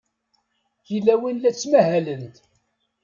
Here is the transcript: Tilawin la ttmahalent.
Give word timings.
Tilawin 0.85 1.37
la 1.39 1.51
ttmahalent. 1.53 2.35